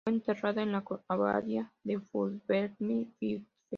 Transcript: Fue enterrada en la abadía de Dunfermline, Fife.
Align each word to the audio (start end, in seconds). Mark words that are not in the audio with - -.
Fue 0.03 0.13
enterrada 0.13 0.63
en 0.63 0.71
la 0.71 0.83
abadía 1.09 1.71
de 1.83 1.93
Dunfermline, 2.09 3.13
Fife. 3.19 3.45